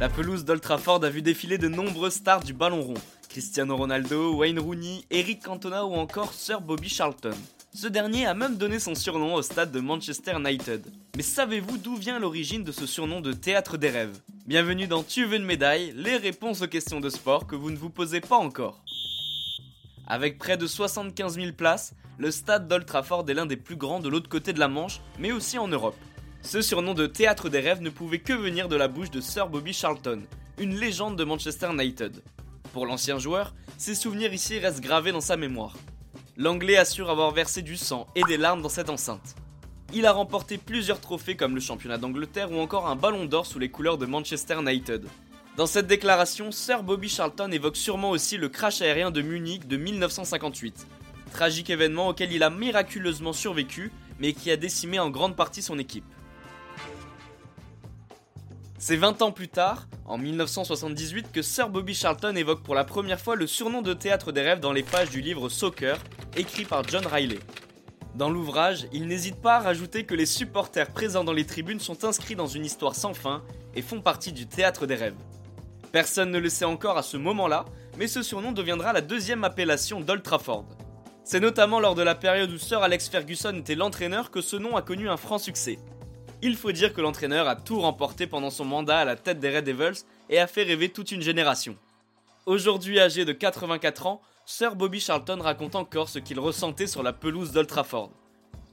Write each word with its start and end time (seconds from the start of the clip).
La 0.00 0.08
pelouse 0.08 0.44
d'Old 0.44 0.60
Trafford 0.60 1.04
a 1.04 1.10
vu 1.10 1.22
défiler 1.22 1.58
de 1.58 1.68
nombreuses 1.68 2.14
stars 2.14 2.42
du 2.42 2.52
ballon 2.52 2.82
rond. 2.82 2.94
Cristiano 3.28 3.76
Ronaldo, 3.76 4.34
Wayne 4.34 4.58
Rooney, 4.58 5.04
Eric 5.10 5.44
Cantona 5.44 5.86
ou 5.86 5.94
encore 5.94 6.34
Sir 6.34 6.60
Bobby 6.60 6.88
Charlton. 6.88 7.36
Ce 7.72 7.86
dernier 7.86 8.26
a 8.26 8.34
même 8.34 8.56
donné 8.56 8.78
son 8.78 8.94
surnom 8.94 9.34
au 9.34 9.42
stade 9.42 9.72
de 9.72 9.80
Manchester 9.80 10.32
United. 10.36 10.84
Mais 11.16 11.22
savez-vous 11.22 11.78
d'où 11.78 11.96
vient 11.96 12.18
l'origine 12.18 12.64
de 12.64 12.72
ce 12.72 12.84
surnom 12.84 13.20
de 13.20 13.32
théâtre 13.32 13.78
des 13.78 13.88
rêves? 13.88 14.18
Bienvenue 14.44 14.88
dans 14.88 15.02
Tu 15.02 15.24
veux 15.24 15.36
une 15.36 15.44
médaille, 15.44 15.94
les 15.96 16.16
réponses 16.16 16.62
aux 16.62 16.66
questions 16.66 17.00
de 17.00 17.08
sport 17.08 17.46
que 17.46 17.54
vous 17.54 17.70
ne 17.70 17.76
vous 17.76 17.88
posez 17.88 18.20
pas 18.20 18.36
encore. 18.36 18.82
Avec 20.12 20.36
près 20.36 20.58
de 20.58 20.66
75 20.66 21.36
000 21.36 21.52
places, 21.52 21.94
le 22.18 22.30
stade 22.30 22.68
d'Old 22.68 22.84
Trafford 22.84 23.24
est 23.30 23.32
l'un 23.32 23.46
des 23.46 23.56
plus 23.56 23.76
grands 23.76 23.98
de 23.98 24.10
l'autre 24.10 24.28
côté 24.28 24.52
de 24.52 24.60
la 24.60 24.68
Manche, 24.68 25.00
mais 25.18 25.32
aussi 25.32 25.56
en 25.56 25.68
Europe. 25.68 25.96
Ce 26.42 26.60
surnom 26.60 26.92
de 26.92 27.06
théâtre 27.06 27.48
des 27.48 27.60
rêves 27.60 27.80
ne 27.80 27.88
pouvait 27.88 28.18
que 28.18 28.34
venir 28.34 28.68
de 28.68 28.76
la 28.76 28.88
bouche 28.88 29.10
de 29.10 29.22
Sir 29.22 29.48
Bobby 29.48 29.72
Charlton, 29.72 30.20
une 30.58 30.76
légende 30.78 31.16
de 31.16 31.24
Manchester 31.24 31.70
United. 31.72 32.22
Pour 32.74 32.84
l'ancien 32.84 33.18
joueur, 33.18 33.54
ses 33.78 33.94
souvenirs 33.94 34.34
ici 34.34 34.58
restent 34.58 34.82
gravés 34.82 35.12
dans 35.12 35.22
sa 35.22 35.38
mémoire. 35.38 35.78
L'Anglais 36.36 36.76
assure 36.76 37.08
avoir 37.08 37.30
versé 37.30 37.62
du 37.62 37.78
sang 37.78 38.06
et 38.14 38.22
des 38.24 38.36
larmes 38.36 38.60
dans 38.60 38.68
cette 38.68 38.90
enceinte. 38.90 39.34
Il 39.94 40.04
a 40.04 40.12
remporté 40.12 40.58
plusieurs 40.58 41.00
trophées 41.00 41.36
comme 41.36 41.54
le 41.54 41.60
championnat 41.62 41.96
d'Angleterre 41.96 42.52
ou 42.52 42.58
encore 42.58 42.86
un 42.86 42.96
ballon 42.96 43.24
d'or 43.24 43.46
sous 43.46 43.58
les 43.58 43.70
couleurs 43.70 43.96
de 43.96 44.04
Manchester 44.04 44.60
United. 44.60 45.06
Dans 45.54 45.66
cette 45.66 45.86
déclaration, 45.86 46.50
Sir 46.50 46.82
Bobby 46.82 47.10
Charlton 47.10 47.50
évoque 47.52 47.76
sûrement 47.76 48.08
aussi 48.08 48.38
le 48.38 48.48
crash 48.48 48.80
aérien 48.80 49.10
de 49.10 49.20
Munich 49.20 49.68
de 49.68 49.76
1958. 49.76 50.86
Tragique 51.30 51.68
événement 51.68 52.08
auquel 52.08 52.32
il 52.32 52.42
a 52.42 52.48
miraculeusement 52.48 53.34
survécu, 53.34 53.92
mais 54.18 54.32
qui 54.32 54.50
a 54.50 54.56
décimé 54.56 54.98
en 54.98 55.10
grande 55.10 55.36
partie 55.36 55.60
son 55.60 55.78
équipe. 55.78 56.06
C'est 58.78 58.96
20 58.96 59.20
ans 59.20 59.30
plus 59.30 59.48
tard, 59.48 59.88
en 60.06 60.16
1978, 60.16 61.30
que 61.30 61.42
Sir 61.42 61.68
Bobby 61.68 61.94
Charlton 61.94 62.34
évoque 62.34 62.62
pour 62.62 62.74
la 62.74 62.84
première 62.84 63.20
fois 63.20 63.36
le 63.36 63.46
surnom 63.46 63.82
de 63.82 63.92
théâtre 63.92 64.32
des 64.32 64.40
rêves 64.40 64.60
dans 64.60 64.72
les 64.72 64.82
pages 64.82 65.10
du 65.10 65.20
livre 65.20 65.50
Soccer, 65.50 65.98
écrit 66.34 66.64
par 66.64 66.82
John 66.88 67.06
Riley. 67.06 67.38
Dans 68.14 68.30
l'ouvrage, 68.30 68.86
il 68.90 69.06
n'hésite 69.06 69.40
pas 69.42 69.56
à 69.56 69.60
rajouter 69.60 70.04
que 70.04 70.14
les 70.14 70.26
supporters 70.26 70.90
présents 70.90 71.24
dans 71.24 71.32
les 71.34 71.44
tribunes 71.44 71.80
sont 71.80 72.04
inscrits 72.04 72.36
dans 72.36 72.46
une 72.46 72.64
histoire 72.64 72.94
sans 72.94 73.12
fin 73.12 73.42
et 73.74 73.82
font 73.82 74.00
partie 74.00 74.32
du 74.32 74.46
théâtre 74.46 74.86
des 74.86 74.96
rêves. 74.96 75.14
Personne 75.92 76.30
ne 76.30 76.38
le 76.38 76.48
sait 76.48 76.64
encore 76.64 76.96
à 76.96 77.02
ce 77.02 77.18
moment-là, 77.18 77.66
mais 77.98 78.06
ce 78.06 78.22
surnom 78.22 78.52
deviendra 78.52 78.94
la 78.94 79.02
deuxième 79.02 79.44
appellation 79.44 80.00
d'Old 80.00 80.22
Trafford. 80.22 80.64
C'est 81.22 81.38
notamment 81.38 81.80
lors 81.80 81.94
de 81.94 82.02
la 82.02 82.14
période 82.14 82.50
où 82.50 82.58
Sir 82.58 82.82
Alex 82.82 83.08
Ferguson 83.10 83.54
était 83.58 83.74
l'entraîneur 83.74 84.30
que 84.30 84.40
ce 84.40 84.56
nom 84.56 84.74
a 84.74 84.82
connu 84.82 85.10
un 85.10 85.18
franc 85.18 85.36
succès. 85.36 85.78
Il 86.40 86.56
faut 86.56 86.72
dire 86.72 86.94
que 86.94 87.02
l'entraîneur 87.02 87.46
a 87.46 87.56
tout 87.56 87.78
remporté 87.78 88.26
pendant 88.26 88.48
son 88.48 88.64
mandat 88.64 89.00
à 89.00 89.04
la 89.04 89.16
tête 89.16 89.38
des 89.38 89.54
Red 89.54 89.66
Devils 89.66 90.04
et 90.30 90.38
a 90.38 90.46
fait 90.46 90.62
rêver 90.62 90.88
toute 90.88 91.12
une 91.12 91.20
génération. 91.20 91.76
Aujourd'hui 92.46 92.98
âgé 92.98 93.26
de 93.26 93.32
84 93.32 94.06
ans, 94.06 94.22
Sir 94.46 94.74
Bobby 94.74 94.98
Charlton 94.98 95.38
raconte 95.40 95.76
encore 95.76 96.08
ce 96.08 96.18
qu'il 96.18 96.40
ressentait 96.40 96.88
sur 96.88 97.02
la 97.02 97.12
pelouse 97.12 97.52
d'Old 97.52 97.68
Trafford. 97.68 98.10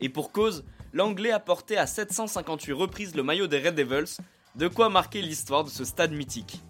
Et 0.00 0.08
pour 0.08 0.32
cause, 0.32 0.64
l'Anglais 0.92 1.30
a 1.30 1.40
porté 1.40 1.78
à 1.78 1.86
758 1.86 2.72
reprises 2.72 3.14
le 3.14 3.22
maillot 3.22 3.46
des 3.46 3.60
Red 3.60 3.76
Devils, 3.76 4.18
de 4.56 4.68
quoi 4.68 4.90
marquer 4.90 5.22
l'histoire 5.22 5.64
de 5.64 5.70
ce 5.70 5.84
stade 5.84 6.12
mythique. 6.12 6.60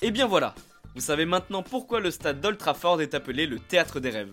Et 0.00 0.12
bien 0.12 0.28
voilà, 0.28 0.54
vous 0.94 1.00
savez 1.00 1.26
maintenant 1.26 1.64
pourquoi 1.64 1.98
le 1.98 2.12
stade 2.12 2.40
d'Old 2.40 2.56
Trafford 2.56 3.02
est 3.02 3.14
appelé 3.14 3.48
le 3.48 3.58
théâtre 3.58 3.98
des 3.98 4.10
rêves. 4.10 4.32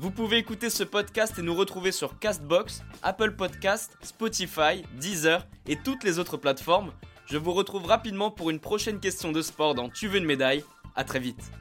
Vous 0.00 0.10
pouvez 0.10 0.38
écouter 0.38 0.68
ce 0.68 0.82
podcast 0.82 1.38
et 1.38 1.42
nous 1.42 1.54
retrouver 1.54 1.92
sur 1.92 2.18
Castbox, 2.18 2.82
Apple 3.00 3.36
Podcast, 3.36 3.96
Spotify, 4.02 4.82
Deezer 4.98 5.46
et 5.68 5.76
toutes 5.76 6.02
les 6.02 6.18
autres 6.18 6.36
plateformes. 6.36 6.92
Je 7.26 7.38
vous 7.38 7.52
retrouve 7.52 7.86
rapidement 7.86 8.32
pour 8.32 8.50
une 8.50 8.58
prochaine 8.58 8.98
question 8.98 9.30
de 9.30 9.42
sport 9.42 9.76
dans 9.76 9.88
Tu 9.88 10.08
veux 10.08 10.18
une 10.18 10.24
médaille. 10.24 10.64
A 10.96 11.04
très 11.04 11.20
vite. 11.20 11.52